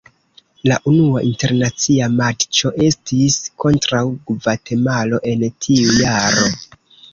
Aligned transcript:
La 0.69 0.77
unua 0.91 1.21
internacia 1.31 2.07
matĉo 2.13 2.71
estis 2.87 3.37
kontraŭ 3.65 4.01
Gvatemalo 4.33 5.23
en 5.35 5.47
tiu 5.69 5.95
jaro. 6.03 6.51